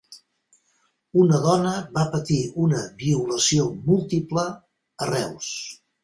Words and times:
Una 1.23 1.41
dona 1.41 1.73
va 1.97 2.05
patir 2.15 2.37
una 2.67 2.81
violació 3.03 3.67
múltiple 3.91 4.47
a 5.05 5.09
Reus 5.11 5.51